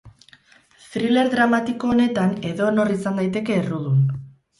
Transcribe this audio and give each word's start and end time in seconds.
Thriller 0.93 1.25
dramatiko 1.33 1.89
honetan 1.95 2.33
edonor 2.53 2.95
izan 2.95 3.21
daiteke 3.21 3.59
errudun. 3.59 4.01